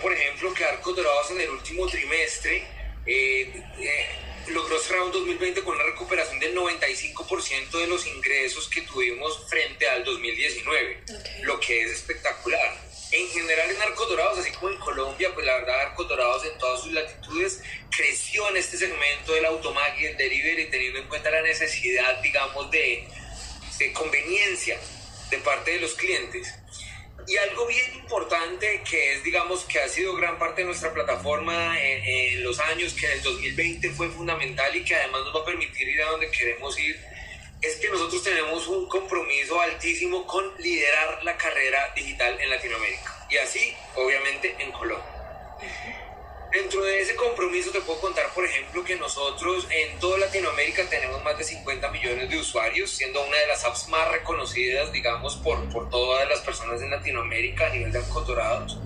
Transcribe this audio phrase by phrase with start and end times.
[0.00, 2.64] por ejemplo, que Arcos Dorados en el último trimestre
[3.06, 4.06] eh, eh,
[4.48, 9.88] logró cerrar un 2020 con una recuperación del 95% de los ingresos que tuvimos frente
[9.88, 11.04] al 2019,
[11.42, 12.90] lo que es espectacular.
[13.12, 16.56] En general en Arcos Dorados, así como en Colombia, pues la verdad Arcos Dorados en
[16.58, 21.30] todas sus latitudes creció en este segmento del automag y el delivery, teniendo en cuenta
[21.30, 23.08] la necesidad, digamos, de,
[23.78, 24.78] de conveniencia
[25.30, 26.54] de parte de los clientes.
[27.30, 31.80] Y algo bien importante que es, digamos, que ha sido gran parte de nuestra plataforma
[31.80, 35.44] en, los años, que en el 2020 fue fundamental y que además nos va a
[35.44, 36.98] permitir ir a donde queremos ir,
[37.62, 43.28] es que nosotros tenemos un compromiso altísimo con liderar la carrera digital en Latinoamérica.
[43.30, 45.06] Y así, obviamente, en Colombia.
[46.50, 51.22] Dentro de ese compromiso te puedo contar, por ejemplo, que nosotros en toda Latinoamérica tenemos
[51.22, 55.68] más de 50 millones de usuarios, siendo una de las apps más reconocidas, digamos, por,
[55.68, 58.78] por todas las personas en Latinoamérica a nivel de acotorados.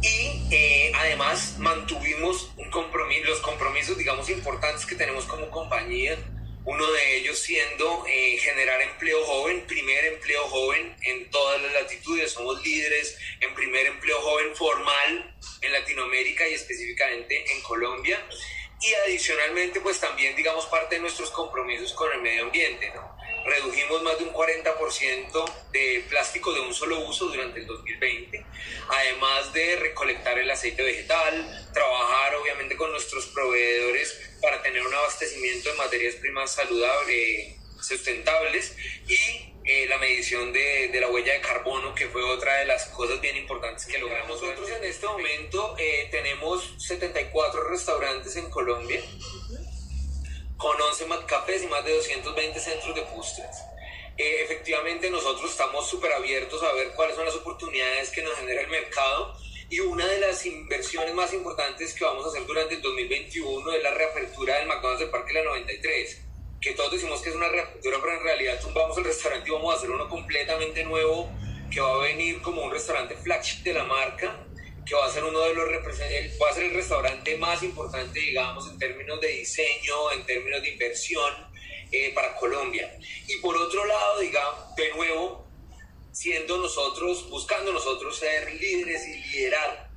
[0.00, 6.16] Y eh, además mantuvimos un compromiso, los compromisos, digamos, importantes que tenemos como compañía
[6.64, 12.30] uno de ellos siendo eh, generar empleo joven, primer empleo joven en todas las latitudes.
[12.32, 18.24] Somos líderes en primer empleo joven formal en Latinoamérica y específicamente en Colombia.
[18.80, 23.16] Y adicionalmente, pues también, digamos, parte de nuestros compromisos con el medio ambiente, ¿no?
[23.44, 28.44] Redujimos más de un 40% de plástico de un solo uso durante el 2020,
[28.88, 35.70] además de recolectar el aceite vegetal, trabajar obviamente con nuestros proveedores para tener un abastecimiento
[35.70, 38.76] de materias primas saludables, sustentables
[39.08, 42.86] y eh, la medición de, de, la huella de carbono, que fue otra de las
[42.86, 44.42] cosas bien importantes que logramos.
[44.42, 49.00] Nosotros en este momento eh, tenemos 74 restaurantes en Colombia,
[50.56, 53.56] con 11 cafés y más de 220 centros de postres.
[54.16, 58.60] Eh, efectivamente, nosotros estamos súper abiertos a ver cuáles son las oportunidades que nos genera
[58.60, 59.34] el mercado
[59.72, 63.82] y una de las inversiones más importantes que vamos a hacer durante el 2021 es
[63.82, 66.20] la reapertura del McDonald's del Parque La 93.
[66.60, 69.74] Que todos decimos que es una reapertura, pero en realidad tumbamos el restaurante y vamos
[69.74, 71.30] a hacer uno completamente nuevo
[71.70, 74.46] que va a venir como un restaurante flagship de la marca,
[74.86, 78.68] que va a ser uno de los va a ser el restaurante más importante, digamos,
[78.70, 81.32] en términos de diseño, en términos de inversión
[81.90, 82.96] eh, para Colombia.
[83.26, 85.46] Y por otro lado, digamos, de nuevo,
[86.12, 89.90] siendo nosotros, buscando nosotros ser líderes y liderar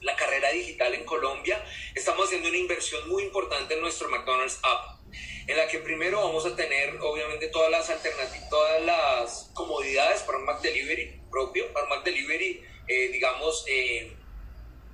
[0.00, 5.01] la carrera digital en Colombia, estamos haciendo una inversión muy importante en nuestro McDonald's App,
[5.46, 10.38] en la que primero vamos a tener obviamente todas las alternativas, todas las comodidades para
[10.38, 14.12] un Mac Delivery propio, para un Mac Delivery, eh, digamos, eh,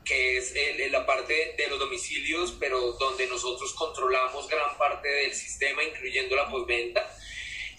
[0.04, 0.54] que es
[0.91, 6.48] la parte de los domicilios, pero donde nosotros controlamos gran parte del sistema, incluyendo la
[6.48, 7.15] postventa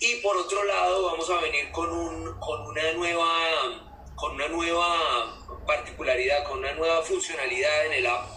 [0.02, 5.46] y por otro lado, vamos a venir con, un, con, una, nueva, con una nueva
[5.68, 8.30] particularidad, con una nueva funcionalidad en el app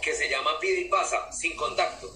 [0.00, 2.06] que se llama Pide y Pasa, sin contacto.